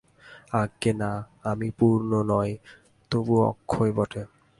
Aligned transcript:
আজ্ঞে 0.53 0.91
না, 0.93 1.11
আমি 1.43 1.67
পূর্ণ 1.79 2.11
নই, 2.23 2.51
তবু 3.11 3.33
অক্ষয় 3.43 3.91
বটে। 3.91 4.21